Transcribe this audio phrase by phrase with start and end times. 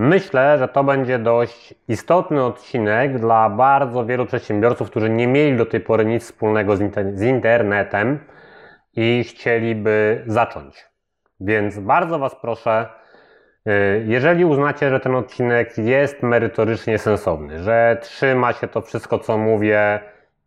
[0.00, 5.66] Myślę, że to będzie dość istotny odcinek dla bardzo wielu przedsiębiorców, którzy nie mieli do
[5.66, 8.18] tej pory nic wspólnego z, inter z internetem
[8.96, 10.86] i chcieliby zacząć.
[11.40, 12.86] Więc bardzo Was proszę,
[13.68, 19.38] y, jeżeli uznacie, że ten odcinek jest merytorycznie sensowny, że trzyma się to wszystko, co
[19.38, 20.00] mówię,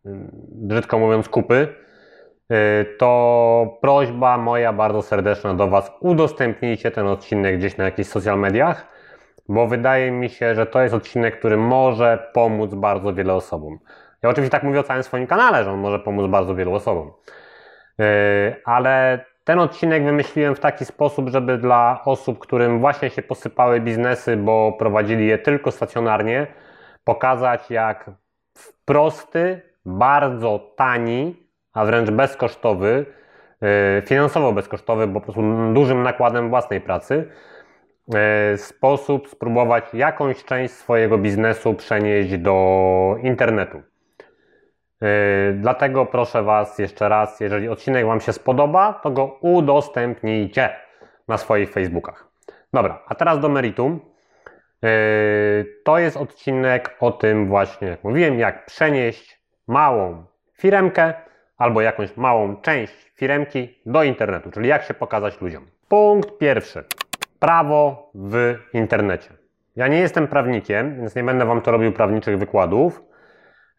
[0.06, 0.10] y,
[0.52, 1.68] brzydko mówiąc, kupy,
[2.52, 8.40] y, to prośba moja bardzo serdeczna do Was, udostępnijcie ten odcinek gdzieś na jakichś social
[8.40, 8.93] mediach,
[9.50, 13.80] bo wydaje mi się, że to jest odcinek, który może pomóc bardzo wielu osobom.
[14.24, 17.12] Ja oczywiście tak mówię o całym swoim kanale, że on może pomóc bardzo wielu osobom.
[18.66, 24.38] Ale ten odcinek wymyśliłem w taki sposób, żeby dla osób, którym właśnie się posypały biznesy,
[24.38, 26.48] bo prowadzili je tylko stacjonarnie,
[27.04, 28.12] pokazać jak
[28.58, 33.06] w prosty, bardzo tani, a wręcz bezkosztowy,
[33.62, 37.30] e, finansowo bezkosztowy, bo po prostu dużym nakładem własnej pracy,
[38.58, 43.82] sposób spróbować jakąś część swojego biznesu przenieść do internetu.
[45.02, 45.08] Yy,
[45.54, 50.70] dlatego proszę Was jeszcze raz, jeżeli odcinek Wam się spodoba, to go udostępnijcie
[51.28, 52.28] na swoich Facebookach.
[52.74, 54.00] Dobra, a teraz do meritum.
[54.82, 54.90] Yy,
[55.84, 60.26] to jest odcinek o tym właśnie, jak mówiłem, jak przenieść małą
[60.58, 61.14] firemkę
[61.58, 65.68] albo jakąś małą część firemki do internetu, czyli jak się pokazać ludziom.
[65.88, 66.84] Punkt pierwszy.
[67.44, 69.30] Prawo w internecie.
[69.76, 73.02] Ja nie jestem prawnikiem, więc nie będę Wam to robił prawniczych wykładów.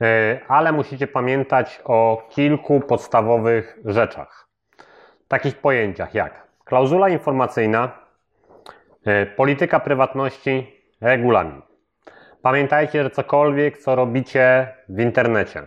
[0.00, 4.48] E, ale musicie pamiętać o kilku podstawowych rzeczach.
[5.28, 7.98] Takich pojęciach jak klauzula informacyjna,
[9.06, 11.62] e, polityka prywatności, regulamin.
[12.42, 15.62] Pamiętajcie, że cokolwiek, co robicie w internecie,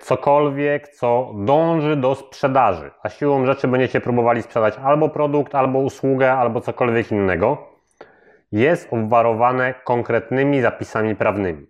[0.00, 6.32] cokolwiek, co dąży do sprzedaży, a siłą rzeczy będziecie próbowali sprzedać albo produkt, albo usługę,
[6.32, 7.68] albo cokolwiek innego,
[8.52, 11.66] jest obwarowane konkretnymi zapisami prawnymi.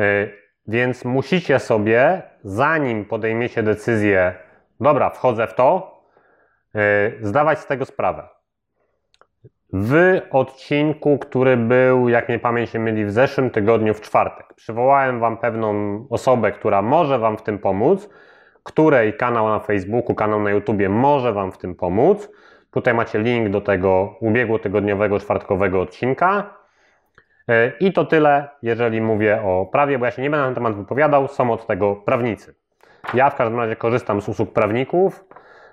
[0.00, 0.28] E,
[0.66, 4.34] więc musicie sobie, zanim podejmiecie decyzję,
[4.80, 6.00] dobra, wchodzę w to,
[6.74, 8.35] e, zdawać z tego sprawę.
[9.72, 15.20] W odcinku, który był, jak mnie pamięć się myli, w zeszłym tygodniu w czwartek, przywołałem
[15.20, 18.08] Wam pewną osobę, która może Wam w tym pomóc,
[18.62, 22.30] której kanał na Facebooku, kanał na YouTubie może Wam w tym pomóc.
[22.70, 26.54] Tutaj macie link do tego ubiegłotygodniowego, czwartkowego odcinka.
[27.48, 30.54] E, I to tyle, jeżeli mówię o prawie, bo ja się nie będę na ten
[30.54, 32.54] temat wypowiadał, są od tego prawnicy.
[33.14, 35.24] Ja w każdym razie korzystam z usług prawników,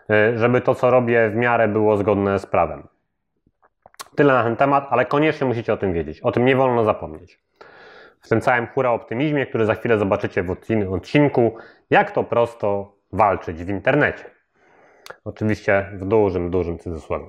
[0.10, 2.93] e, żeby to, co robię, w miarę było zgodne z prawem.
[4.16, 6.22] Tyle na ten temat, ale koniecznie musicie o tym wiedzieć.
[6.22, 7.40] O tym nie wolno zapomnieć.
[8.22, 10.58] W tym całym hura optymizmie, który za chwilę zobaczycie w
[10.94, 11.58] odcinku,
[11.90, 14.26] jak to prosto walczyć w internecie.
[15.26, 17.26] Oczywiście w dużym, dużym cudzysłowie.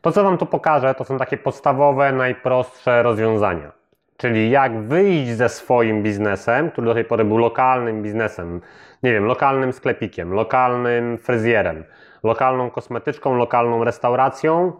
[0.00, 3.72] To, co Wam tu pokażę, to są takie podstawowe, najprostsze rozwiązania.
[4.16, 8.60] Czyli jak wyjść ze swoim biznesem, który do tej pory był lokalnym biznesem,
[9.02, 11.84] nie wiem, lokalnym sklepikiem, lokalnym fryzjerem,
[12.22, 14.72] lokalną kosmetyczką, lokalną restauracją,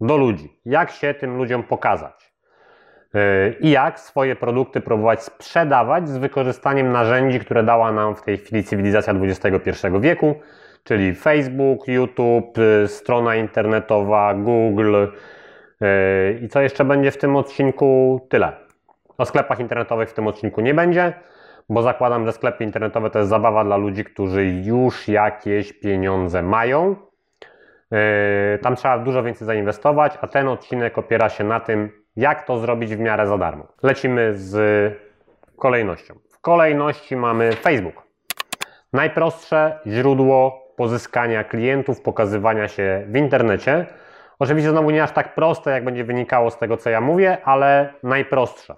[0.00, 0.60] do ludzi.
[0.64, 2.32] Jak się tym ludziom pokazać?
[3.14, 8.38] Yy, I jak swoje produkty próbować sprzedawać z wykorzystaniem narzędzi, które dała nam w tej
[8.38, 10.34] chwili cywilizacja XXI wieku,
[10.84, 14.96] czyli Facebook, YouTube, yy, strona internetowa, Google.
[15.80, 18.20] Yy, I co jeszcze będzie w tym odcinku?
[18.30, 18.52] Tyle.
[19.18, 21.12] O sklepach internetowych w tym odcinku nie będzie,
[21.68, 27.07] bo zakładam, że sklepy internetowe to jest zabawa dla ludzi, którzy już jakieś pieniądze mają.
[27.90, 32.58] Yy, tam trzeba dużo więcej zainwestować, a ten odcinek opiera się na tym, jak to
[32.58, 33.66] zrobić w miarę za darmo.
[33.82, 34.56] Lecimy z
[35.56, 36.14] kolejnością.
[36.30, 38.02] W kolejności mamy Facebook.
[38.92, 43.86] Najprostsze źródło pozyskania klientów, pokazywania się w internecie.
[44.38, 47.94] Oczywiście znowu nie aż tak proste, jak będzie wynikało z tego, co ja mówię, ale
[48.02, 48.74] najprostsze.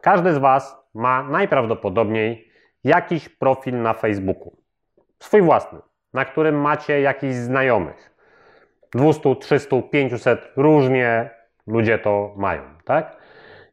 [0.00, 2.50] Każdy z Was ma najprawdopodobniej
[2.84, 4.56] jakiś profil na Facebooku.
[5.18, 5.78] Swój własny,
[6.14, 8.15] na którym macie jakichś znajomych.
[8.96, 11.30] 200, 300, 500, różnie
[11.66, 13.16] ludzie to mają, tak?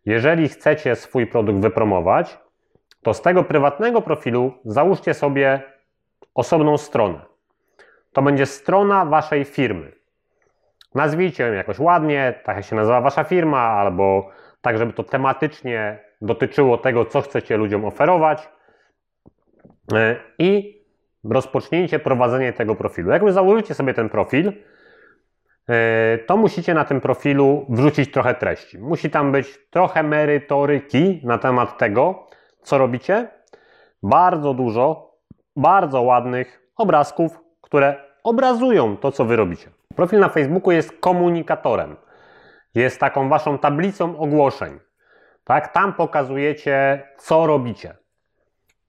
[0.05, 2.37] Jeżeli chcecie swój produkt wypromować,
[3.01, 5.61] to z tego prywatnego profilu załóżcie sobie
[6.33, 7.19] osobną stronę.
[8.13, 9.91] To będzie strona waszej firmy.
[10.95, 14.29] Nazwijcie ją jakoś ładnie, tak jak się nazywa wasza firma, albo
[14.61, 18.49] tak, żeby to tematycznie dotyczyło tego, co chcecie ludziom oferować
[19.93, 20.81] e, i
[21.23, 23.11] rozpocznijcie prowadzenie tego profilu.
[23.11, 24.51] Jak już założycie sobie ten profil,
[26.25, 28.80] to musicie na tym profilu wrzucić trochę treści.
[28.80, 32.27] Musi tam być trochę merytoryki na temat tego,
[32.62, 33.27] co robicie.
[34.04, 35.15] Bardzo dużo,
[35.56, 39.69] bardzo ładnych obrazków, które obrazują to, co wy robicie.
[39.95, 41.95] Profil na Facebooku jest komunikatorem.
[42.75, 44.80] jest taką waszą tablicą ogłoszeń.
[45.44, 45.74] Tak?
[45.74, 47.98] Tam pokazujecie, co robicie.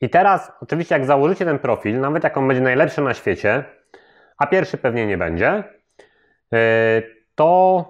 [0.00, 3.65] I teraz, oczywiście, jak założycie ten profil, nawet jak on będzie najlepszy na świecie,
[4.38, 5.65] a pierwszy pewnie nie będzie,
[7.35, 7.85] to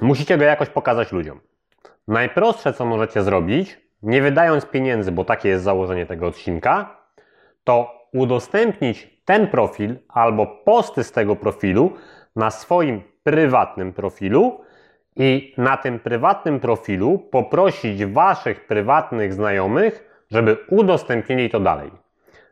[0.00, 1.40] musicie go jakoś pokazać ludziom.
[2.08, 6.96] Najprostsze, co możecie zrobić, nie wydając pieniędzy, bo takie jest założenie tego odcinka,
[7.64, 11.92] to udostępnić ten profil albo posty z tego profilu
[12.36, 14.60] na swoim prywatnym profilu
[15.16, 21.90] i na tym prywatnym profilu poprosić Waszych prywatnych znajomych, żeby udostępnili to dalej.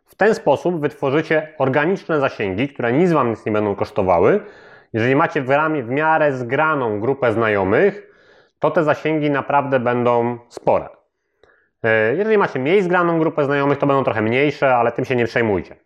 [0.06, 4.40] W ten sposób wytworzycie organiczne zasięgi, które nic Wam nic nie będą kosztowały.
[4.92, 8.10] Jeżeli macie w, ramie, w miarę zgraną grupę znajomych,
[8.58, 10.88] to te zasięgi naprawdę będą spore.
[11.82, 15.24] E, jeżeli macie mniej zgraną grupę znajomych, to będą trochę mniejsze, ale tym się nie
[15.24, 15.76] przejmujcie.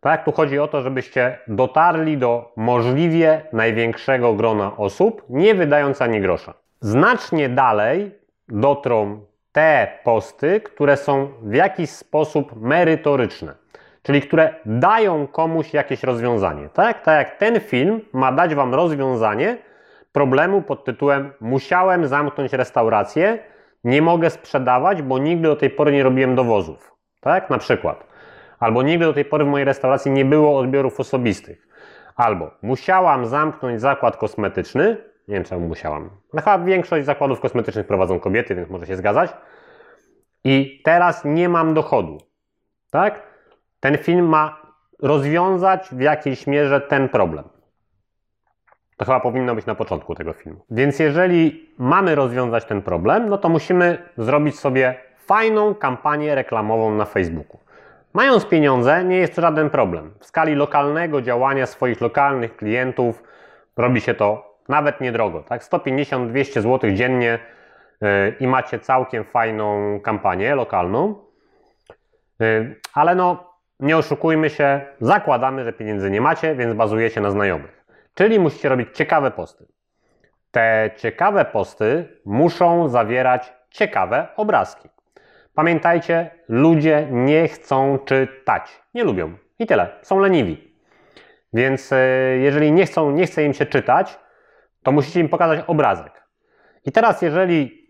[0.00, 6.20] Tak, tu chodzi o to, żebyście dotarli do możliwie największego grona osób, nie wydając ani
[6.20, 6.54] grosza.
[6.80, 8.18] Znacznie dalej
[8.48, 9.20] dotrą
[9.58, 13.54] te posty, które są w jakiś sposób merytoryczne,
[14.02, 16.68] czyli które dają komuś jakieś rozwiązanie.
[16.68, 19.56] Tak, tak jak ten film ma dać Wam rozwiązanie
[20.12, 23.38] problemu pod tytułem Musiałem zamknąć restaurację,
[23.84, 26.92] nie mogę sprzedawać, bo nigdy do tej pory nie robiłem dowozów.
[27.20, 28.04] Tak, na przykład.
[28.58, 31.68] Albo nigdy do tej pory w mojej restauracji nie było odbiorów osobistych.
[32.16, 34.96] Albo musiałam zamknąć zakład kosmetyczny.
[35.28, 36.10] Nie wiem, czemu musiałam.
[36.32, 39.30] No chyba większość zakładów kosmetycznych prowadzą kobiety, więc może się zgadzać.
[40.44, 42.18] I teraz nie mam dochodu.
[42.90, 43.22] Tak?
[43.80, 44.62] Ten film ma
[45.02, 47.44] rozwiązać w jakiejś mierze ten problem.
[48.96, 50.60] To chyba powinno być na początku tego filmu.
[50.70, 57.04] Więc jeżeli mamy rozwiązać ten problem, no to musimy zrobić sobie fajną kampanię reklamową na
[57.04, 57.60] Facebooku.
[58.12, 60.14] Mając pieniądze, nie jest to żaden problem.
[60.20, 63.22] W skali lokalnego działania swoich lokalnych klientów
[63.76, 65.42] robi się to nawet niedrogo.
[65.42, 65.62] Tak?
[65.62, 67.38] 150-200 zł dziennie
[68.00, 68.08] yy,
[68.40, 71.14] i macie całkiem fajną kampanię lokalną.
[72.40, 77.84] Yy, ale no, nie oszukujmy się, zakładamy, że pieniędzy nie macie, więc bazujecie na znajomych.
[78.14, 79.66] Czyli musicie robić ciekawe posty.
[80.50, 84.88] Te ciekawe posty muszą zawierać ciekawe obrazki.
[85.54, 88.82] Pamiętajcie, ludzie nie chcą czytać.
[88.94, 89.36] Nie lubią.
[89.58, 89.88] I tyle.
[90.02, 90.74] Są leniwi.
[91.52, 91.98] Więc e,
[92.38, 94.18] jeżeli nie, chcą, nie chce im się czytać,
[94.82, 96.22] to musicie im pokazać obrazek.
[96.84, 97.88] I teraz, jeżeli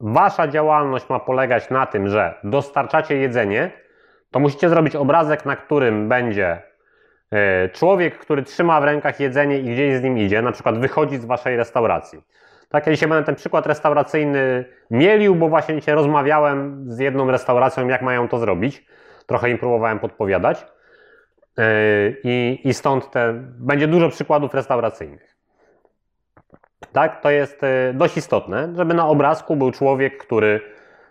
[0.00, 3.70] wasza działalność ma polegać na tym, że dostarczacie jedzenie,
[4.30, 6.62] to musicie zrobić obrazek, na którym będzie
[7.30, 11.16] e, człowiek, który trzyma w rękach jedzenie i gdzieś z nim idzie, na przykład wychodzi
[11.16, 12.22] z waszej restauracji.
[12.68, 17.88] Tak, ja dzisiaj będę ten przykład restauracyjny mielił, bo właśnie dzisiaj rozmawiałem z jedną restauracją,
[17.88, 18.86] jak mają to zrobić.
[19.26, 20.66] Trochę im próbowałem podpowiadać.
[21.58, 21.64] Yy,
[22.24, 25.35] I, i stąd te, będzie dużo przykładów restauracyjnych.
[26.92, 30.60] Tak, to jest yy, dość istotne, żeby na obrazku był człowiek, który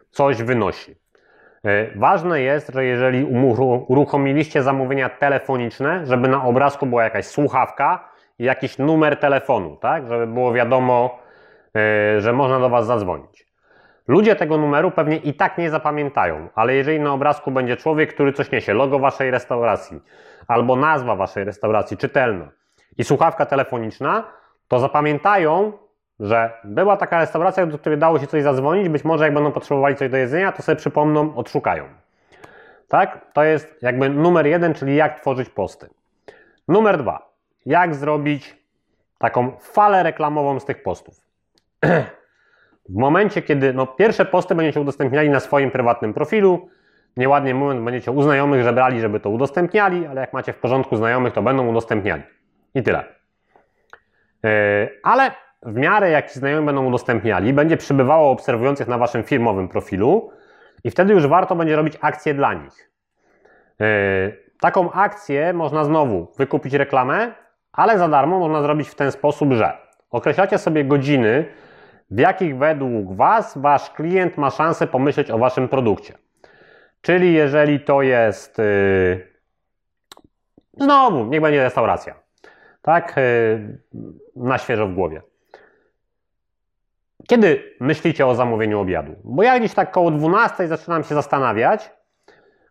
[0.10, 0.96] coś wynosi.
[1.64, 3.26] Yy, ważne jest, że jeżeli
[3.88, 8.10] uruchomiliście zamówienia telefoniczne, żeby na obrazku była jakaś słuchawka
[8.40, 11.26] i jakiś numer telefonu, tak, żeby było wiadomo,
[11.76, 13.46] E, że można do Was zadzwonić.
[14.08, 18.34] Ludzie tego numeru pewnie i tak nie zapamiętają, ale jeżeli na obrazku będzie człowiek, który
[18.34, 20.02] coś niesie, logo Waszej restauracji
[20.48, 22.52] albo nazwa Waszej restauracji czytelna
[22.98, 24.24] i słuchawka telefoniczna,
[24.68, 25.72] to zapamiętają,
[26.20, 29.96] że była taka restauracja, do której dało się coś zadzwonić, być może jak będą potrzebowali
[29.96, 31.84] coś do jedzenia, to sobie przypomną, odszukają.
[32.88, 33.32] Tak?
[33.34, 35.90] To jest jakby numer jeden, czyli jak tworzyć posty.
[36.68, 37.30] Numer dwa.
[37.66, 38.58] Jak zrobić
[39.18, 41.16] taką falę reklamową z tych postów.
[42.90, 46.70] W momencie, kiedy no, pierwsze posty będziecie udostępniali na swoim prywatnym profilu,
[47.18, 51.34] nieładnie mówiąc, będziecie u znajomych żebrali, żeby to udostępniali, ale jak macie w porządku znajomych,
[51.34, 52.24] to będą udostępniali.
[52.76, 53.15] I tyle.
[54.46, 59.68] Yy, ale w miarę jak ci znajomi będą udostępniali, będzie przybywało obserwujących na waszym firmowym
[59.68, 60.32] profilu
[60.84, 62.92] i wtedy już warto będzie robić akcję dla nich.
[63.80, 63.88] Yy,
[64.60, 67.32] taką akcję można znowu wykupić reklamę,
[67.72, 69.78] ale za darmo można zrobić w ten sposób, że
[70.10, 71.46] określacie sobie godziny,
[72.12, 76.14] w jakich według Was Wasz klient ma szansę pomyśleć o Waszym produkcie.
[77.02, 79.28] Czyli jeżeli to jest yy,
[80.74, 82.25] znowu, niech będzie restauracja,
[82.86, 83.78] tak, yy,
[84.36, 85.22] na świeżo w głowie.
[87.28, 89.16] Kiedy myślicie o zamówieniu obiadu?
[89.24, 91.92] Bo ja gdzieś tak koło 12 zaczynam się zastanawiać,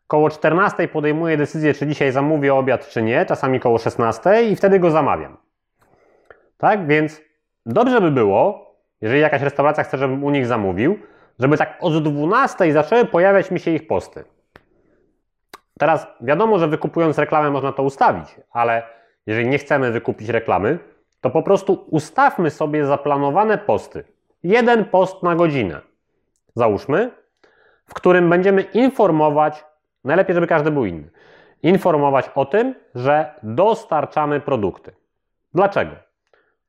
[0.07, 4.79] koło 14 podejmuję decyzję, czy dzisiaj zamówię obiad, czy nie, czasami koło 16 i wtedy
[4.79, 5.37] go zamawiam.
[6.59, 7.21] Tak, więc
[7.67, 10.99] dobrze by było, jeżeli jakaś restauracja chce, żebym u nich zamówił,
[11.39, 14.25] żeby tak od 12 zaczęły pojawiać mi się ich posty.
[15.79, 18.83] Teraz wiadomo, że wykupując reklamę można to ustawić, ale
[19.27, 20.79] jeżeli nie chcemy wykupić reklamy,
[21.21, 24.05] to po prostu ustawmy sobie zaplanowane posty.
[24.43, 25.81] Jeden post na godzinę.
[26.55, 27.11] Załóżmy,
[27.87, 29.65] w którym będziemy informować,
[30.05, 31.11] najlepiej, żeby każdy był inny,
[31.63, 34.93] informować o tym, że dostarczamy produkty.
[35.55, 35.93] Dlaczego?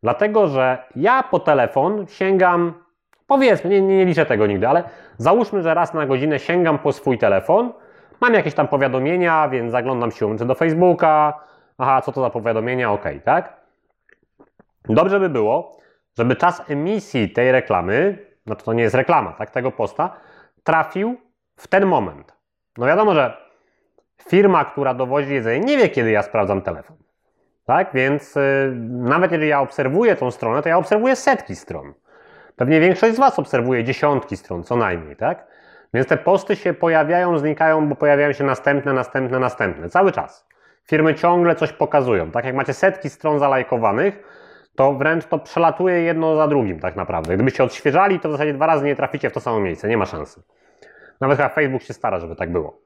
[0.03, 2.74] Dlatego, że ja po telefon sięgam,
[3.27, 4.83] powiedzmy, nie, nie, liczę tego nigdy, ale
[5.17, 7.74] załóżmy, że raz na godzinę sięgam po swój telefon,
[8.21, 11.39] mam jakieś tam powiadomienia, więc zaglądam się do Facebooka,
[11.77, 13.53] aha, co to za powiadomienia, ok, tak?
[14.89, 15.77] Dobrze by było,
[16.17, 20.17] żeby czas emisji tej reklamy, no to, nie jest reklama, tak, tego posta,
[20.63, 21.17] trafił
[21.58, 22.34] w ten moment.
[22.77, 23.38] No wiadomo, że
[24.29, 26.98] firma, która dowozi jedzenie, nie wie, kiedy ja sprawdzam telefon.
[27.65, 31.94] Tak, więc y, nawet jeżeli ja obserwuję tą stronę, to ja obserwuję setki stron.
[32.55, 35.48] Pewnie większość z Was obserwuje dziesiątki stron, co najmniej, tak?
[35.94, 39.89] Więc te posty się pojawiają, znikają, bo pojawiają się następne, następne, następne.
[39.89, 40.48] Cały czas.
[40.87, 42.31] Firmy ciągle coś pokazują.
[42.31, 44.23] Tak jak macie setki stron zalajkowanych,
[44.75, 47.35] to wręcz to przelatuje jedno za drugim tak naprawdę.
[47.35, 49.87] Gdybyście odświeżali, to w zasadzie dwa razy nie traficie w to samo miejsce.
[49.87, 50.43] Nie ma szansy.
[51.21, 52.79] Nawet chyba Facebook się stara, żeby tak było.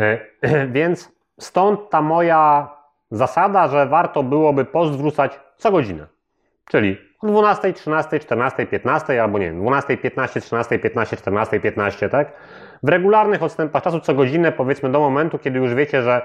[0.00, 0.18] E,
[0.76, 2.68] więc stąd ta moja
[3.10, 6.06] zasada, że warto byłoby post wrzucać co godzinę.
[6.70, 12.08] Czyli o 12, 13, 14, 15 albo nie wiem, 12, 15, 13, 15, 14, 15,
[12.08, 12.32] tak?
[12.82, 16.22] W regularnych odstępach czasu co godzinę, powiedzmy do momentu, kiedy już wiecie, że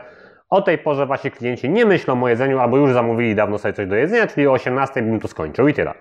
[0.50, 3.88] o tej porze wasi klienci nie myślą o jedzeniu albo już zamówili dawno sobie coś
[3.88, 5.94] do jedzenia, czyli o 18 bym to skończył i tyle.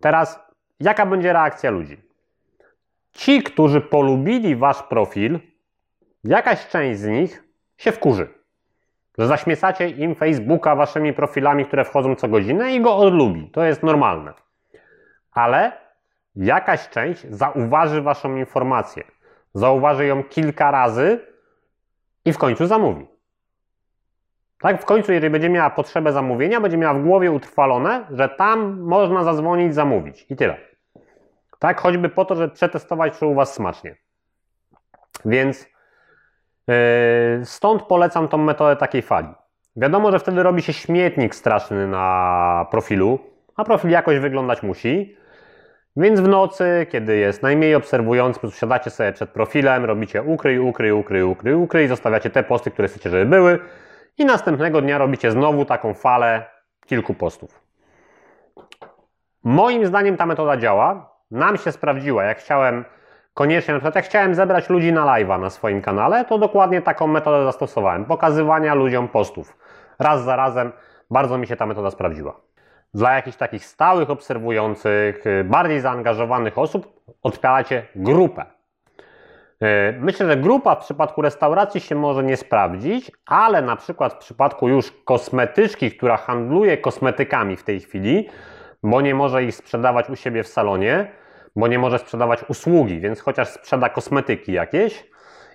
[0.00, 0.40] Teraz,
[0.80, 1.96] jaka będzie reakcja ludzi?
[3.12, 5.38] Ci, którzy polubili wasz profil,
[6.24, 7.44] jakaś część z nich
[7.76, 8.28] się wkurzy.
[9.18, 13.50] Że zaśmiecacie im Facebooka waszymi profilami, które wchodzą co godzinę i go odlubi.
[13.50, 14.32] To jest normalne.
[15.32, 15.72] Ale
[16.36, 19.04] jakaś część zauważy waszą informację.
[19.54, 21.20] Zauważy ją kilka razy
[22.24, 23.15] i w końcu zamówi.
[24.66, 28.80] Tak, w końcu, jeżeli będzie miała potrzebę zamówienia, będzie miała w głowie utrwalone, że tam
[28.80, 30.56] można zadzwonić, zamówić i tyle.
[31.58, 33.96] Tak, choćby po to, żeby przetestować, czy u Was smacznie.
[35.24, 35.66] Więc
[36.68, 36.74] yy,
[37.44, 39.28] stąd polecam tą metodę takiej fali.
[39.76, 43.18] Wiadomo, że wtedy robi się śmietnik straszny na profilu,
[43.56, 45.16] a profil jakoś wyglądać musi.
[45.96, 51.22] Więc w nocy, kiedy jest najmniej obserwujący, siadacie sobie przed profilem, robicie ukryj, ukryj, ukryj,
[51.22, 53.58] ukryj, ukryj, zostawiacie te posty, które chcecie, żeby były
[54.18, 56.44] i następnego dnia robicie znowu taką falę
[56.86, 57.60] kilku postów.
[59.44, 61.16] Moim zdaniem ta metoda działa.
[61.30, 62.24] Nam się sprawdziła.
[62.24, 62.84] Jak chciałem
[63.34, 67.06] koniecznie, na przykład jak chciałem zebrać ludzi na live'a na swoim kanale, to dokładnie taką
[67.06, 68.04] metodę zastosowałem.
[68.04, 69.56] Pokazywania ludziom postów.
[69.98, 70.72] Raz za razem
[71.10, 72.40] bardzo mi się ta metoda sprawdziła.
[72.94, 78.44] Dla jakichś takich stałych obserwujących, bardziej zaangażowanych osób odpalacie grupę.
[79.62, 84.16] E, myślę, że grupa w przypadku restauracji się może nie sprawdzić, ale na przykład w
[84.16, 88.28] przypadku już kosmetyczki, która handluje kosmetykami w tej chwili,
[88.82, 91.12] bo nie może ich sprzedawać u siebie w salonie,
[91.56, 95.10] bo nie może sprzedawać usługi, więc chociaż sprzeda kosmetyki jakieś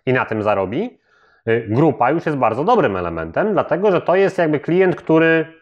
[0.06, 1.00] i na tym zarobi,
[1.46, 5.62] e, grupa już jest bardzo dobrym elementem, dlatego że to jest jakby klient, który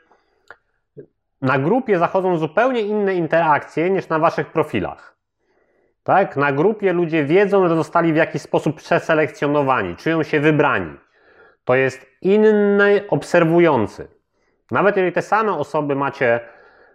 [1.42, 5.19] na grupie zachodzą zupełnie inne interakcje niż na waszych profilach.
[6.04, 6.38] Tak?
[6.38, 10.94] Na grupie ludzie wiedzą, że zostali w jakiś sposób przeselekcjonowani, czują się wybrani.
[11.66, 14.08] To jest inny obserwujący.
[14.72, 16.40] Nawet jeżeli te same osoby macie,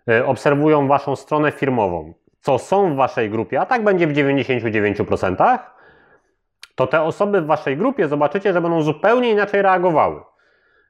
[0.08, 5.58] e, obserwują waszą stronę firmową, co są w waszej grupie, a tak będzie w 99%,
[6.74, 10.20] to te osoby w waszej grupie zobaczycie, że będą zupełnie inaczej reagowały.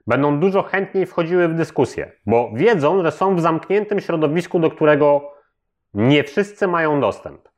[0.07, 5.33] Będą dużo chętniej wchodziły w dyskusję, bo wiedzą, że są w zamkniętym środowisku, do którego
[5.95, 7.49] nie wszyscy mają dostęp.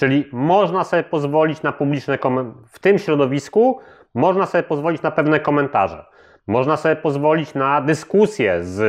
[0.00, 2.18] Czyli można sobie pozwolić na publiczne.
[2.66, 3.80] W tym środowisku
[4.14, 6.04] można sobie pozwolić na pewne komentarze.
[6.46, 8.80] Można sobie pozwolić na dyskusję z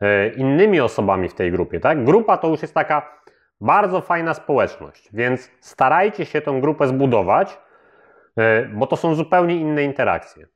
[0.00, 1.80] e, innymi osobami w tej grupie.
[1.80, 2.04] Tak?
[2.04, 3.20] Grupa to już jest taka
[3.60, 7.58] bardzo fajna społeczność, więc starajcie się tę grupę zbudować,
[8.36, 10.46] e, bo to są zupełnie inne interakcje.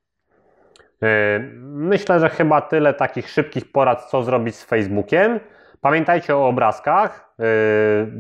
[1.02, 5.40] E, myślę, że chyba tyle takich szybkich porad, co zrobić z Facebookiem.
[5.80, 7.34] Pamiętajcie o obrazkach,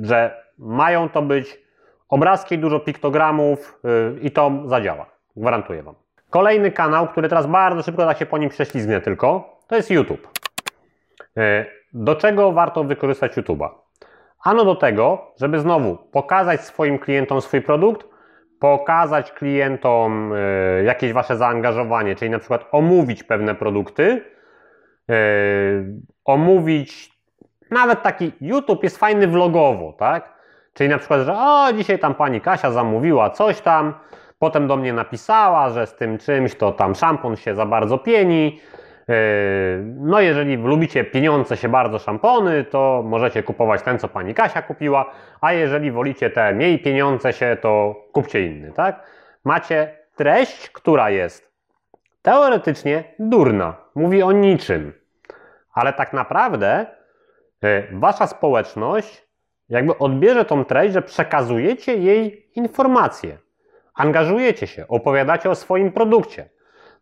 [0.02, 1.60] że mają to być
[2.08, 5.06] obrazki, dużo piktogramów yy, i to zadziała.
[5.36, 5.94] Gwarantuję Wam.
[6.30, 10.28] Kolejny kanał, który teraz bardzo szybko tak się po nim prześlizgnę tylko, to jest YouTube.
[11.36, 11.42] Yy,
[11.92, 13.68] do czego warto wykorzystać YouTube'a?
[14.44, 18.06] Ano do tego, żeby znowu pokazać swoim klientom swój produkt,
[18.60, 20.32] pokazać klientom
[20.76, 24.24] yy, jakieś Wasze zaangażowanie, czyli na przykład omówić pewne produkty,
[26.24, 27.12] omówić
[27.70, 30.39] nawet taki YouTube jest fajny vlogowo, tak?
[30.74, 33.94] Czyli na przykład, że o, dzisiaj tam pani Kasia zamówiła coś tam,
[34.38, 38.60] potem do mnie napisała, że z tym czymś to tam szampon się za bardzo pieni,
[39.96, 45.10] No, jeżeli lubicie pieniądze się bardzo szampony, to możecie kupować ten, co pani Kasia kupiła,
[45.40, 49.06] a jeżeli wolicie te mniej pieniądze się, to kupcie inny, tak?
[49.44, 51.52] Macie treść, która jest
[52.22, 54.92] teoretycznie durna, mówi o niczym,
[55.72, 56.86] ale tak naprawdę
[57.62, 59.29] e, wasza społeczność
[59.70, 63.38] jakby odbierze tą treść, że przekazujecie jej informacje,
[63.94, 66.48] angażujecie się, opowiadacie o swoim produkcie.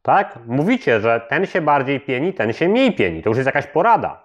[0.02, 0.38] Tak?
[0.46, 3.22] Mówicie, że ten się bardziej pieni, ten się mniej pieni.
[3.22, 4.22] To już jest jakaś porada.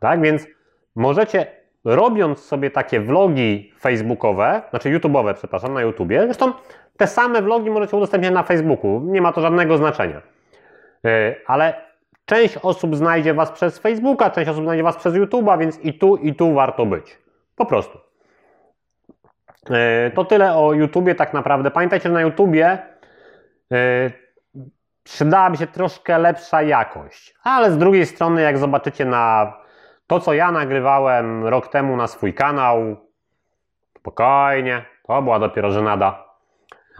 [0.00, 0.20] Tak?
[0.20, 0.46] Więc
[0.94, 1.46] możecie,
[1.84, 6.52] robiąc sobie takie vlogi facebookowe, znaczy YouTube'owe, przepraszam, na YouTubie, zresztą
[6.96, 10.22] te same vlogi możecie udostępniać na Facebooku, nie ma to żadnego znaczenia.
[11.04, 11.74] E, ale
[12.24, 16.16] część osób znajdzie Was przez Facebooka, część osób znajdzie Was przez YouTube'a, więc i tu,
[16.16, 17.23] i tu warto być.
[17.56, 17.98] Po prostu.
[19.70, 21.70] E, to tyle o YouTubie tak naprawdę.
[21.70, 22.78] Pamiętajcie, że na YouTubie
[23.72, 24.10] e,
[25.04, 27.34] przydałaby się troszkę lepsza jakość.
[27.42, 29.52] Ale z drugiej strony, jak zobaczycie na
[30.06, 32.96] to, co ja nagrywałem rok temu na swój kanał,
[33.98, 36.24] spokojnie, to była dopiero żenada.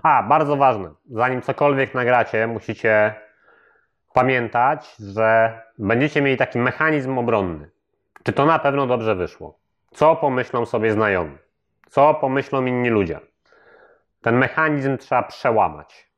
[0.02, 3.14] A, bardzo ważne, zanim cokolwiek nagracie, musicie
[4.12, 7.70] pamiętać, że będziecie mieli taki mechanizm obronny.
[8.22, 9.58] Czy to na pewno dobrze wyszło?
[9.94, 11.38] Co pomyślą sobie znajomi?
[11.88, 13.20] Co pomyślą inni ludzie?
[14.22, 16.10] Ten mechanizm trzeba przełamać.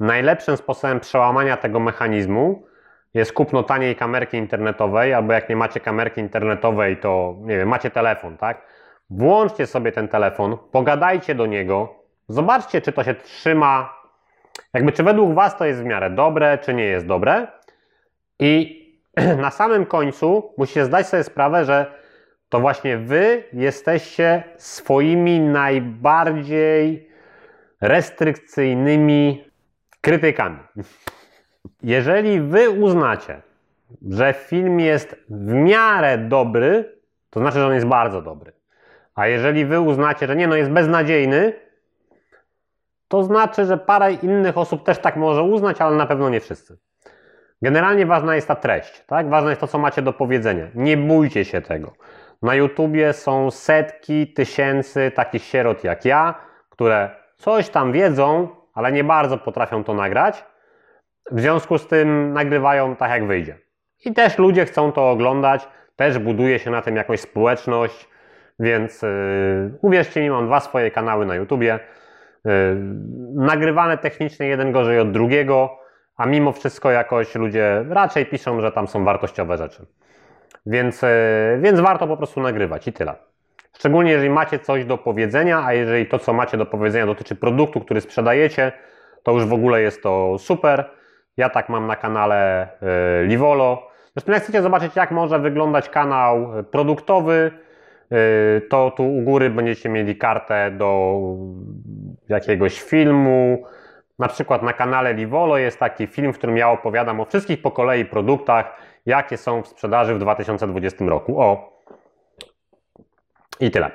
[0.00, 2.66] Najlepszym sposobem przełamania tego mechanizmu
[3.14, 7.90] jest kupno taniej kamerki internetowej, albo jak nie macie kamerki internetowej, to nie wiem, macie
[7.90, 8.62] telefon, tak?
[9.10, 11.94] Włączcie sobie ten telefon, pogadajcie do niego,
[12.28, 13.94] zobaczcie, czy to się trzyma,
[14.74, 17.46] jakby czy według Was to jest w miarę dobre, czy nie jest dobre.
[18.38, 18.80] I
[19.44, 21.99] na samym końcu musicie zdać sobie sprawę, że
[22.50, 27.10] to właśnie Wy jesteście swoimi najbardziej
[27.80, 29.44] restrykcyjnymi
[30.00, 30.58] krytykami.
[31.82, 33.42] Jeżeli wy uznacie,
[34.08, 36.98] że film jest w miarę dobry,
[37.30, 38.52] to znaczy, że on jest bardzo dobry.
[39.14, 41.52] A jeżeli wy uznacie, że nie, no jest beznadziejny,
[43.08, 46.78] to znaczy, że parę innych osób też tak może uznać, ale na pewno nie wszyscy.
[47.62, 49.28] Generalnie ważna jest ta treść, tak?
[49.28, 50.66] Ważne jest to, co macie do powiedzenia.
[50.74, 51.92] Nie bójcie się tego.
[52.42, 56.34] Na YouTubie są setki tysięcy takich sierot jak ja,
[56.70, 60.44] które coś tam wiedzą, ale nie bardzo potrafią to nagrać.
[61.30, 63.58] W związku z tym nagrywają tak, jak wyjdzie.
[64.04, 68.08] I też ludzie chcą to oglądać, też buduje się na tym jakąś społeczność,
[68.58, 71.78] więc yy, uwierzcie mi, mam dwa swoje kanały na YouTubie.
[72.44, 72.52] Yy,
[73.34, 75.78] nagrywane technicznie jeden gorzej od drugiego,
[76.16, 79.86] a mimo wszystko jakoś ludzie raczej piszą, że tam są wartościowe rzeczy.
[80.66, 81.08] Więc, yy,
[81.60, 83.14] więc warto po prostu nagrywać i tyle.
[83.78, 87.80] Szczególnie jeżeli macie coś do powiedzenia, a jeżeli to, co macie do powiedzenia, dotyczy produktu,
[87.80, 88.72] który sprzedajecie,
[89.22, 90.90] to już w ogóle jest to super.
[91.36, 92.68] Ja tak mam na kanale
[93.22, 93.90] y, Livolo.
[94.16, 97.50] Zresztą, jak chcecie zobaczyć, jak może wyglądać kanał produktowy,
[98.12, 101.20] y, to tu u góry będziecie mieli kartę do
[102.28, 103.64] jakiegoś filmu.
[104.18, 107.70] Na przykład na kanale Livolo jest taki film, w którym ja opowiadam o wszystkich po
[107.70, 108.76] kolei produktach,
[109.10, 111.40] jakie są w sprzedaży w 2020 roku.
[111.40, 111.78] O,
[113.60, 113.90] i tyle.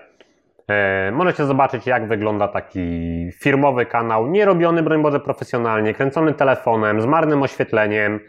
[0.67, 7.01] E, możecie zobaczyć, jak wygląda taki firmowy kanał, nie robiony, broń Boże, profesjonalnie, kręcony telefonem,
[7.01, 8.19] z marnym oświetleniem,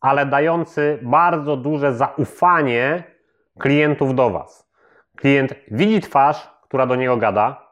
[0.00, 3.02] ale dający bardzo duże zaufanie
[3.58, 4.70] klientów do Was.
[5.16, 7.68] Klient widzi twarz, która do niego gada,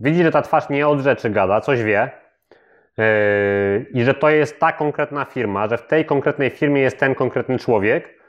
[0.00, 2.19] widzi, że ta twarz nie od rzeczy gada, coś wie
[3.94, 7.58] i że to jest ta konkretna firma, że w tej konkretnej firmie jest ten konkretny
[7.58, 8.20] człowiek,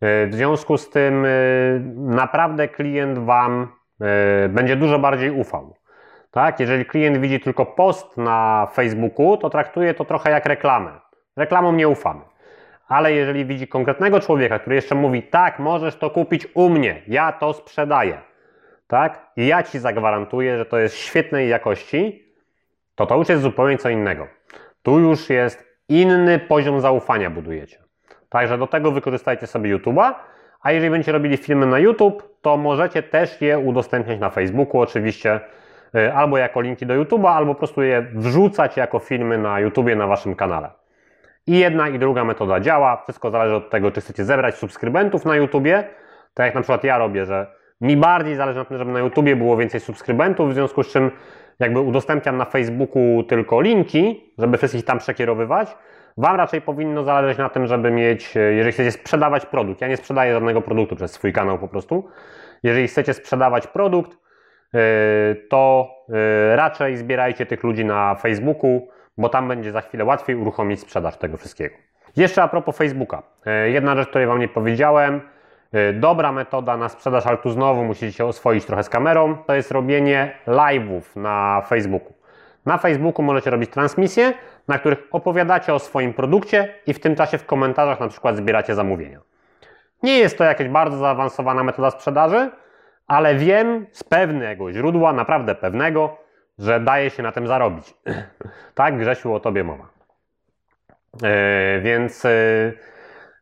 [0.00, 1.28] E, w związku z tym e,
[1.96, 3.80] naprawdę klient Wam
[4.48, 5.76] będzie dużo bardziej ufał.
[6.30, 6.60] Tak?
[6.60, 10.90] Jeżeli klient widzi tylko post na Facebooku, to traktuje to trochę jak reklamę.
[11.36, 12.20] Reklamą nie ufamy.
[12.88, 17.32] Ale jeżeli widzi konkretnego człowieka, który jeszcze mówi, tak, możesz to kupić u mnie, ja
[17.32, 18.18] to sprzedaję,
[18.86, 19.26] tak?
[19.36, 22.29] I ja ci zagwarantuję, że to jest świetnej jakości,
[23.00, 24.26] to to już jest zupełnie co innego.
[24.82, 27.78] Tu już jest inny poziom zaufania budujecie.
[28.28, 30.14] Także do tego wykorzystajcie sobie YouTube'a,
[30.62, 35.40] a jeżeli będziecie robili filmy na YouTube, to możecie też je udostępniać na Facebooku oczywiście,
[35.94, 39.96] y, albo jako linki do YouTube'a, albo po prostu je wrzucać jako filmy na YouTubie
[39.96, 40.70] na Waszym kanale.
[41.46, 43.02] I jedna i druga metoda działa.
[43.02, 45.84] Wszystko zależy od tego, czy chcecie zebrać subskrybentów na YouTubie,
[46.34, 47.46] tak jak na przykład ja robię, że
[47.80, 51.10] mi bardziej zależy na tym, żeby na YouTubie było więcej subskrybentów, w związku z czym
[51.58, 55.76] jakby udostępniam na Facebooku tylko linki, żeby wszystkich tam przekierowywać,
[56.16, 59.96] Wam raczej powinno zależeć na tym, żeby mieć, e, jeżeli chcecie sprzedawać produkt, ja nie
[59.96, 62.08] sprzedaję żadnego produktu przez swój kanał po prostu.
[62.62, 64.18] Jeżeli chcecie sprzedawać produkt,
[64.74, 64.78] e,
[65.50, 68.88] to e, raczej zbierajcie tych ludzi na Facebooku,
[69.18, 71.74] bo tam będzie za chwilę łatwiej uruchomić sprzedaż tego wszystkiego.
[72.16, 73.22] Jeszcze a propos Facebooka.
[73.66, 75.20] Jedna rzecz, której Wam nie powiedziałem.
[75.72, 79.54] E, dobra metoda na sprzedaż, ale tu znowu musicie się oswoić trochę z kamerą, to
[79.54, 82.12] jest robienie live'ów na Facebooku.
[82.66, 84.32] Na Facebooku możecie robić transmisje,
[84.68, 88.74] na których opowiadacie o swoim produkcie i w tym czasie w komentarzach na przykład zbieracie
[88.74, 89.20] zamówienia.
[90.02, 92.50] Nie jest to jakaś bardzo zaawansowana metoda sprzedaży,
[93.06, 96.16] ale wiem z pewnego źródła, naprawdę pewnego,
[96.58, 97.94] że daje się na tym zarobić.
[98.74, 99.88] tak, Grzesiu, o Tobie mowa.
[101.22, 102.72] Yy, więc, yy,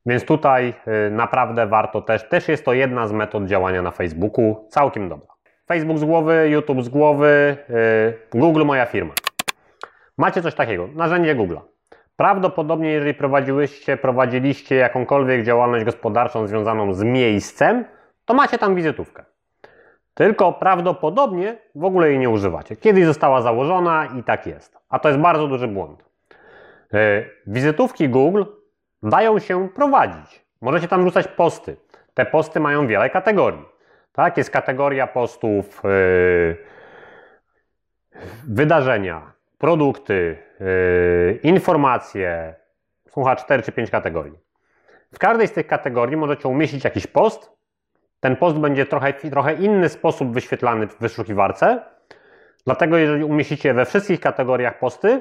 [0.08, 4.66] więc tutaj yy, naprawdę warto też, też jest to jedna z metod działania na Facebooku,
[4.68, 5.28] całkiem dobra.
[5.66, 7.56] Facebook z głowy, YouTube z głowy,
[8.34, 9.14] Google moja firma.
[10.18, 11.56] Macie coś takiego, narzędzie Google.
[12.16, 17.84] Prawdopodobnie, jeżeli prowadziłyście, prowadziliście jakąkolwiek działalność gospodarczą związaną z miejscem,
[18.24, 19.24] to macie tam wizytówkę.
[20.14, 22.76] Tylko prawdopodobnie w ogóle jej nie używacie.
[22.76, 24.78] Kiedyś została założona i tak jest.
[24.88, 26.04] A to jest bardzo duży błąd.
[26.94, 28.42] E, wizytówki Google
[29.02, 30.44] dają się prowadzić.
[30.60, 31.76] Możecie tam rzucać posty.
[32.14, 33.64] Te posty mają wiele kategorii.
[34.12, 36.56] Tak, jest kategoria postów yy,
[38.48, 42.54] wydarzenia, produkty, yy, informacje.
[43.08, 44.38] Są chyba 4 czy 5 kategorii.
[45.12, 47.52] W każdej z tych kategorii możecie umieścić jakiś post.
[48.20, 51.82] Ten post będzie trochę, trochę inny sposób wyświetlany w wyszukiwarce.
[52.64, 55.20] Dlatego, jeżeli umieścicie we wszystkich kategoriach posty,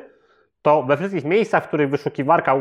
[0.62, 2.56] to we wszystkich miejscach, w których wyszukiwarka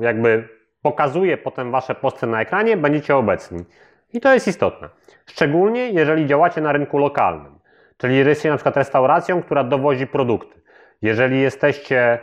[0.00, 0.55] jakby
[0.86, 3.64] pokazuje potem Wasze posty na ekranie, będziecie obecni.
[4.12, 4.88] I to jest istotne.
[5.26, 7.58] Szczególnie jeżeli działacie na rynku lokalnym.
[7.96, 10.60] Czyli jesteście na przykład restauracją, która dowozi produkty.
[11.02, 12.18] Jeżeli jesteście,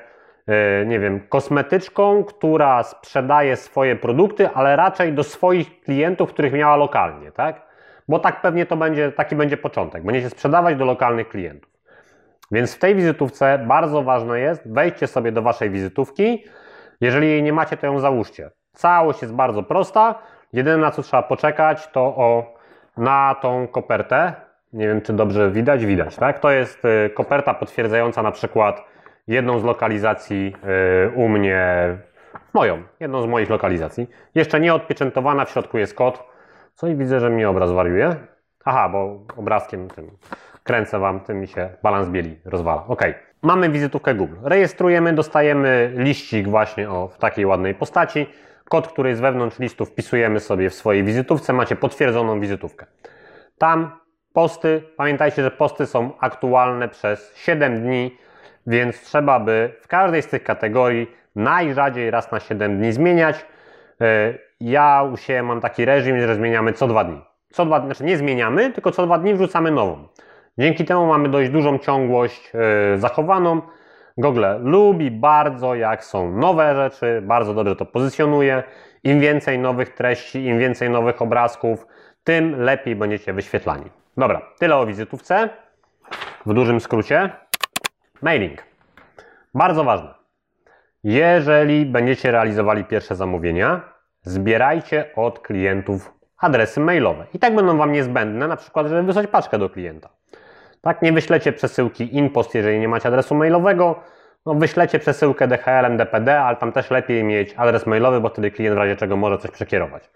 [0.47, 6.75] e, nie wiem, kosmetyczką, która sprzedaje swoje produkty, ale raczej do swoich klientów, których miała
[6.75, 7.61] lokalnie, tak?
[8.07, 10.03] Bo tak pewnie to będzie, taki będzie początek.
[10.03, 11.71] Będziecie sprzedawać do lokalnych klientów.
[12.51, 16.43] Więc w tej wizytówce bardzo ważne jest, wejdźcie sobie do Waszej wizytówki.
[17.03, 18.49] Jeżeli jej nie macie, to ją załóżcie.
[18.73, 20.15] Całość jest bardzo prosta.
[20.53, 22.53] Jedyne na co trzeba poczekać, to o,
[22.97, 24.33] na tą kopertę.
[24.73, 25.85] Nie wiem, czy dobrze widać.
[25.85, 26.39] Widać, tak?
[26.39, 28.83] To jest y, koperta potwierdzająca na przykład
[29.27, 30.55] jedną z lokalizacji
[31.07, 31.67] y, u mnie,
[32.53, 34.09] moją, jedną z moich lokalizacji.
[34.35, 36.23] Jeszcze nie odpieczętowana, w środku jest kod.
[36.75, 38.15] Co i widzę, że mi obraz wariuje.
[38.65, 40.11] Aha, bo obrazkiem tym
[40.63, 42.83] kręcę Wam, tym mi się balans bieli rozwala.
[42.87, 43.03] Ok.
[43.43, 44.35] Mamy wizytówkę Google.
[44.43, 48.25] Rejestrujemy, dostajemy liścik właśnie o, w takiej ładnej postaci.
[48.69, 51.53] Kod, który jest wewnątrz listu, wpisujemy sobie w swojej wizytówce.
[51.53, 52.85] Macie potwierdzoną wizytówkę.
[53.57, 53.91] Tam
[54.33, 58.17] posty, pamiętajcie, że posty są aktualne przez 7 dni,
[58.67, 63.45] więc trzeba by w każdej z tych kategorii najrzadziej raz na 7 dni zmieniać.
[64.01, 67.21] E, ja u siebie mam taki reżim, że zmieniamy co dwa dni.
[67.49, 70.07] Co dwa, znaczy nie zmieniamy, tylko co dwa dni wrzucamy nową.
[70.57, 73.61] Dzięki temu mamy dość dużą ciągłość yy, zachowaną.
[74.17, 78.63] Google lubi bardzo, jak są nowe rzeczy, bardzo dobrze to pozycjonuje.
[79.03, 81.87] Im więcej nowych treści, im więcej nowych obrazków,
[82.23, 83.85] tym lepiej będziecie wyświetlani.
[84.17, 85.49] Dobra, tyle o wizytówce.
[86.45, 87.29] W dużym skrócie.
[88.21, 88.63] Mailing.
[89.53, 90.13] Bardzo ważne.
[91.03, 93.81] Jeżeli będziecie realizowali pierwsze zamówienia,
[94.21, 97.25] zbierajcie od klientów adresy mailowe.
[97.33, 100.09] I tak będą Wam niezbędne, na przykład, żeby wysłać paczkę do klienta.
[100.83, 103.99] Tak, nie wyślecie przesyłki InPost, jeżeli nie macie adresu mailowego.
[104.45, 108.75] No, wyślecie przesyłkę DHL-em, DPD, ale tam też lepiej mieć adres mailowy, bo wtedy klient
[108.75, 110.09] w razie czego może coś przekierować.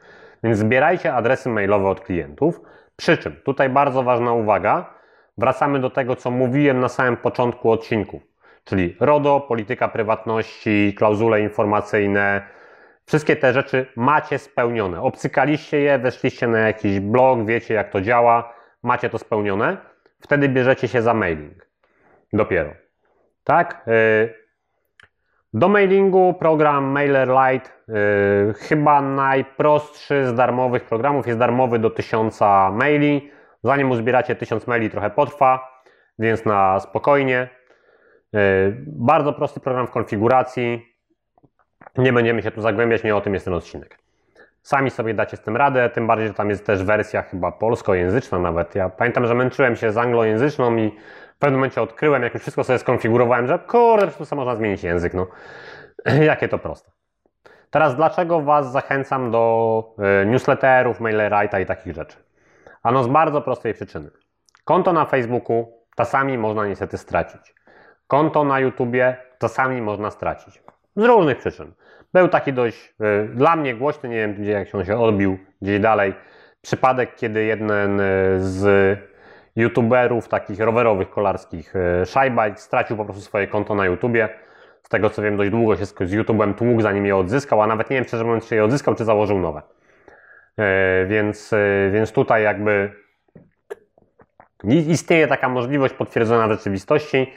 [0.44, 2.62] Więc zbierajcie adresy mailowe od klientów.
[2.96, 4.94] Przy czym, tutaj bardzo ważna uwaga,
[5.38, 8.22] wracamy do tego, co mówiłem na samym początku odcinku,
[8.64, 12.42] czyli RODO, polityka prywatności, klauzule informacyjne,
[13.06, 15.02] wszystkie te rzeczy macie spełnione.
[15.02, 18.54] Obcykaliście je, weszliście na jakiś blog, wiecie jak to działa,
[18.84, 19.78] macie to spełnione
[20.22, 21.68] wtedy bierzecie się za mailing.
[22.34, 22.74] Dopiero.
[23.44, 23.88] Tak?
[23.88, 24.34] Y,
[25.54, 27.70] do mailingu program MailerLite,
[28.50, 33.32] y, chyba najprostszy z darmowych programów, jest darmowy do 1000 maili.
[33.64, 35.84] Zanim uzbieracie 1000 maili trochę potrwa,
[36.20, 37.50] więc na spokojnie.
[38.36, 40.86] Y, bardzo prosty program w konfiguracji.
[41.98, 44.07] Nie będziemy się tu zagłębiać, nie o tym jest ten odcinek.
[44.68, 48.40] Sami sobie dacie z tym radę, tym bardziej, że tam jest też wersja chyba polskojęzyczna
[48.40, 48.76] nawet.
[48.76, 50.92] Ja pamiętam, że męczyłem się z anglojęzyczną i
[51.36, 55.14] w pewnym momencie odkryłem, jak już wszystko sobie skonfigurowałem, że kurde, po można zmienić język,
[55.14, 55.28] no.
[56.30, 56.92] Jakie to proste.
[57.70, 62.18] Teraz dlaczego Was zachęcam do e, newsletterów, MailerLite'a i takich rzeczy?
[62.84, 64.10] Ano z bardzo prostej przyczyny.
[64.66, 67.56] Konto na Facebooku czasami można niestety stracić.
[68.08, 70.64] Konto na YouTubie czasami można stracić.
[70.96, 71.74] Z różnych przyczyn.
[72.18, 75.80] Był taki dość y, dla mnie głośny, nie wiem gdzie jak on się odbił gdzieś
[75.80, 76.14] dalej,
[76.62, 78.04] przypadek, kiedy jeden y,
[78.40, 79.00] z
[79.56, 84.30] youtuberów takich rowerowych, kolarskich, y, stracił po prostu swoje konto na YouTubie.
[84.84, 87.90] z tego co wiem, dość długo się z YouTube'em tłukł, zanim je odzyskał, a nawet
[87.90, 89.62] nie wiem, szczerze mówiąc, czy je odzyskał, czy założył nowe.
[90.58, 92.92] E, więc, e, więc tutaj jakby
[94.64, 97.34] istnieje taka możliwość potwierdzona w rzeczywistości.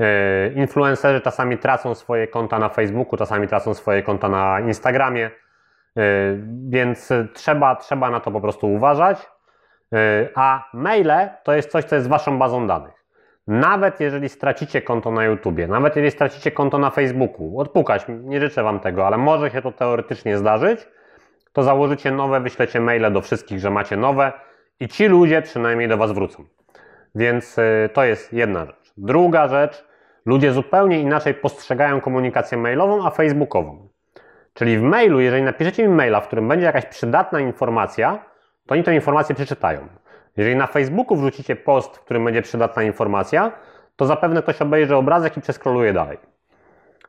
[0.00, 5.30] E, influencerzy czasami tracą swoje konta na Facebooku, czasami tracą swoje konta na Instagramie,
[6.68, 9.30] więc trzeba, trzeba na to po prostu uważać.
[10.34, 13.04] A maile to jest coś, co jest waszą bazą danych.
[13.46, 18.62] Nawet jeżeli stracicie konto na YouTubie, nawet jeżeli stracicie konto na Facebooku, odpukać, nie życzę
[18.62, 20.88] Wam tego, ale może się to teoretycznie zdarzyć,
[21.52, 24.32] to założycie nowe, wyślecie maile do wszystkich, że macie nowe
[24.80, 26.44] i ci ludzie przynajmniej do Was wrócą.
[27.14, 27.56] Więc
[27.92, 28.92] to jest jedna rzecz.
[28.96, 29.84] Druga rzecz,
[30.26, 33.88] ludzie zupełnie inaczej postrzegają komunikację mailową, a facebookową.
[34.54, 38.24] Czyli w mailu, jeżeli napiszecie mi maila, w którym będzie jakaś przydatna informacja,
[38.66, 39.88] to oni tę informację przeczytają.
[40.36, 43.52] Jeżeli na Facebooku wrzucicie post, w którym będzie przydatna informacja,
[43.96, 46.18] to zapewne ktoś obejrzy obrazek i przeskroluje dalej.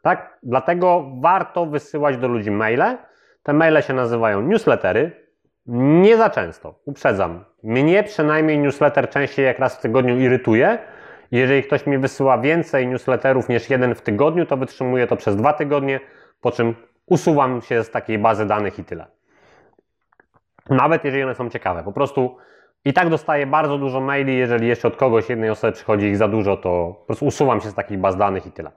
[0.01, 0.37] Tak?
[0.43, 2.97] Dlatego warto wysyłać do ludzi maile.
[3.43, 5.11] Te maile się nazywają newslettery.
[5.65, 7.45] Nie za często, uprzedzam.
[7.63, 10.77] Mnie przynajmniej newsletter częściej jak raz w tygodniu irytuje.
[11.31, 15.53] Jeżeli ktoś mi wysyła więcej newsletterów niż jeden w tygodniu, to wytrzymuję to przez dwa
[15.53, 15.99] tygodnie,
[16.41, 19.05] po czym usuwam się z takiej bazy danych i tyle.
[20.69, 21.83] Nawet jeżeli one są ciekawe.
[21.83, 22.37] Po prostu
[22.85, 26.27] i tak dostaję bardzo dużo maili, jeżeli jeszcze od kogoś, jednej osoby przychodzi ich za
[26.27, 28.71] dużo, to po prostu usuwam się z takich baz danych i tyle.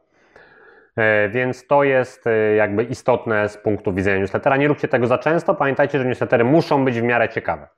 [0.97, 4.57] E, więc to jest e, jakby istotne z punktu widzenia newslettera.
[4.57, 5.55] Nie róbcie tego za często.
[5.55, 7.69] Pamiętajcie, że newslettery muszą być w miarę ciekawe.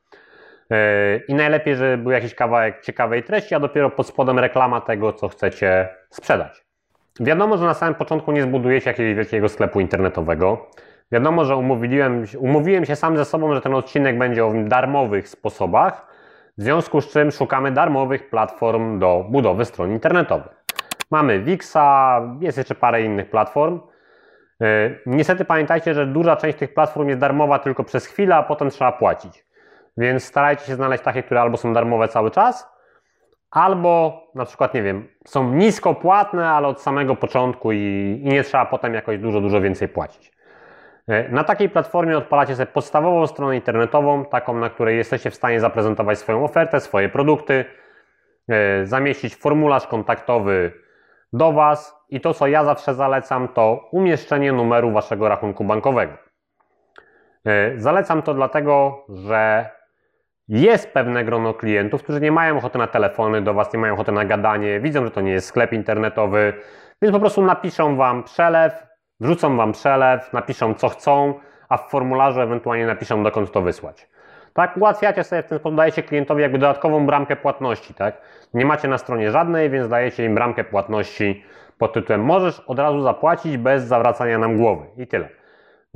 [0.70, 5.12] E, I najlepiej, żeby był jakiś kawałek ciekawej treści, a dopiero pod spodem reklama tego,
[5.12, 6.64] co chcecie sprzedać.
[7.20, 10.66] Wiadomo, że na samym początku nie zbudujecie jakiegoś wielkiego sklepu internetowego.
[11.12, 16.06] Wiadomo, że umówiłem, umówiłem się sam ze sobą, że ten odcinek będzie o darmowych sposobach,
[16.58, 20.64] w związku z czym szukamy darmowych platform do budowy stron internetowych.
[21.10, 23.80] Mamy Wixa, jest jeszcze parę innych platform.
[24.62, 28.70] E, niestety pamiętajcie, że duża część tych platform jest darmowa tylko przez chwilę, a potem
[28.70, 29.45] trzeba płacić.
[29.96, 32.76] Więc starajcie się znaleźć takie, które albo są darmowe cały czas,
[33.50, 38.42] albo na przykład, nie wiem, są nisko płatne, ale od samego początku i, i nie
[38.42, 40.32] trzeba potem jakoś dużo, dużo więcej płacić.
[41.08, 45.60] E, na takiej platformie odpalacie sobie podstawową stronę internetową, taką, na której jesteście w stanie
[45.60, 47.64] zaprezentować swoją ofertę, swoje produkty,
[48.48, 50.72] e, zamieścić formularz kontaktowy
[51.32, 56.12] do Was i to, co ja zawsze zalecam, to umieszczenie numeru Waszego rachunku bankowego.
[57.44, 59.70] E, zalecam to dlatego, że
[60.48, 64.12] jest pewne grono klientów, którzy nie mają ochoty na telefony do Was, nie mają ochoty
[64.12, 66.52] na gadanie, widzą, że to nie jest sklep internetowy,
[67.02, 68.86] więc po prostu napiszą Wam przelew,
[69.20, 71.34] Wrzucą Wam przelew, napiszą co chcą,
[71.68, 74.08] a w formularzu ewentualnie napiszą dokąd to wysłać.
[74.52, 78.20] Tak, ułatwiacie sobie w ten sposób, dajecie klientowi jakby dodatkową bramkę płatności, tak?
[78.54, 81.44] Nie macie na stronie żadnej, więc dajecie im bramkę płatności
[81.78, 85.28] pod tytułem możesz od razu zapłacić bez zawracania nam głowy i tyle.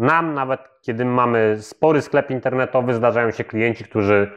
[0.00, 4.30] Nam nawet, kiedy mamy spory sklep internetowy, zdarzają się klienci, którzy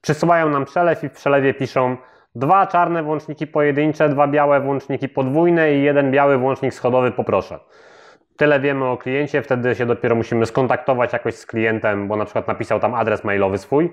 [0.00, 1.96] przysyłają nam przelew i w przelewie piszą
[2.34, 7.58] dwa czarne włączniki pojedyncze, dwa białe włączniki podwójne i jeden biały włącznik schodowy poproszę.
[8.36, 12.48] Tyle wiemy o kliencie, wtedy się dopiero musimy skontaktować jakoś z klientem, bo na przykład
[12.48, 13.92] napisał tam adres mailowy swój,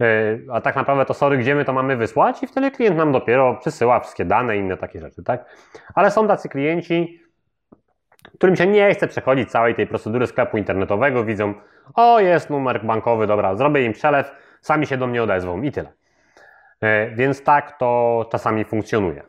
[0.00, 0.06] yy,
[0.52, 3.54] a tak naprawdę to sorry, gdzie my to mamy wysłać i wtedy klient nam dopiero
[3.54, 5.44] przysyła wszystkie dane i inne takie rzeczy, tak?
[5.94, 7.23] Ale są tacy klienci,
[8.34, 11.54] którym się nie chce przechodzić całej tej procedury sklepu internetowego, widzą,
[11.94, 15.92] o jest numer bankowy, dobra, zrobię im przelew, sami się do mnie odezwą i tyle.
[16.82, 19.22] Yy, więc tak to czasami funkcjonuje.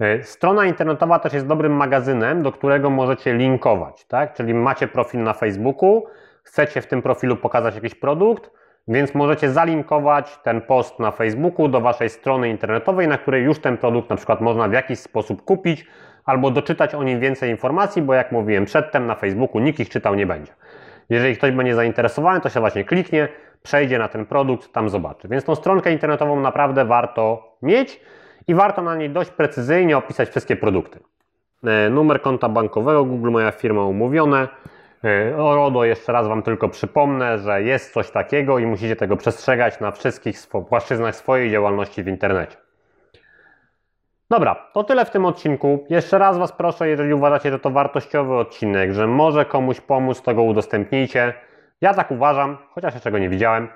[0.00, 4.34] E, strona internetowa też jest dobrym magazynem, do którego możecie linkować, tak?
[4.34, 6.04] Czyli macie profil na Facebooku,
[6.42, 8.50] chcecie w tym profilu pokazać jakiś produkt,
[8.88, 13.76] więc możecie zalinkować ten post na Facebooku do waszej strony internetowej, na której już ten
[13.76, 15.86] produkt na przykład można w jakiś sposób kupić
[16.24, 20.14] albo doczytać o nim więcej informacji, bo jak mówiłem przedtem na Facebooku nikt ich czytał
[20.14, 20.52] nie będzie.
[21.10, 23.28] Jeżeli ktoś będzie zainteresowany, to się właśnie kliknie,
[23.62, 25.28] przejdzie na ten produkt, tam zobaczy.
[25.28, 28.00] Więc tą stronkę internetową naprawdę warto mieć
[28.46, 31.00] i warto na niej dość precyzyjnie opisać wszystkie produkty.
[31.64, 34.48] E, numer konta bankowego, Google Moja Firma umówione.
[35.04, 39.16] E, o RODO jeszcze raz Wam tylko przypomnę, że jest coś takiego i musicie tego
[39.16, 42.56] przestrzegać na wszystkich płaszczyznach swojej działalności w internecie.
[44.30, 45.86] Dobra, to tyle w tym odcinku.
[45.90, 50.34] Jeszcze raz Was proszę, jeżeli uważacie, że to wartościowy odcinek, że może komuś pomóc, to
[50.34, 51.34] go udostępnijcie.
[51.80, 53.68] Ja tak uważam, chociaż jeszcze go nie widziałem.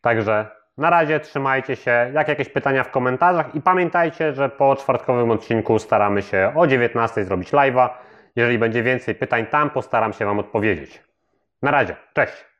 [0.00, 0.46] Także
[0.78, 2.10] na razie trzymajcie się.
[2.14, 7.24] Jak jakieś pytania w komentarzach i pamiętajcie, że po czwartkowym odcinku staramy się o 19
[7.24, 7.88] zrobić live'a.
[8.36, 11.02] Jeżeli będzie więcej pytań tam, postaram się Wam odpowiedzieć.
[11.62, 12.53] Na razie, cześć!